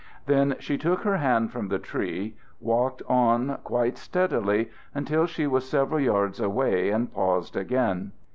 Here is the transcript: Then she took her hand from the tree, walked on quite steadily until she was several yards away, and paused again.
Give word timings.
Then 0.25 0.55
she 0.57 0.79
took 0.79 1.01
her 1.01 1.17
hand 1.17 1.51
from 1.51 1.67
the 1.67 1.77
tree, 1.77 2.35
walked 2.59 3.03
on 3.07 3.59
quite 3.63 3.99
steadily 3.99 4.71
until 4.95 5.27
she 5.27 5.45
was 5.45 5.69
several 5.69 5.99
yards 5.99 6.39
away, 6.39 6.89
and 6.89 7.13
paused 7.13 7.55
again. 7.55 8.11